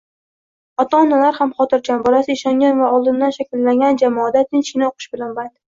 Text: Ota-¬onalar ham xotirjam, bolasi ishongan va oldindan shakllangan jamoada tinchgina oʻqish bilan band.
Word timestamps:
Ota-¬onalar 0.83 1.37
ham 1.41 1.53
xotirjam, 1.59 2.01
bolasi 2.09 2.33
ishongan 2.39 2.83
va 2.87 2.91
oldindan 2.97 3.39
shakllangan 3.39 4.05
jamoada 4.05 4.47
tinchgina 4.51 4.95
oʻqish 4.95 5.15
bilan 5.17 5.35
band. 5.43 5.59